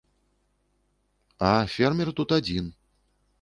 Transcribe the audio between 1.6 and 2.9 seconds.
фермер тут адзін.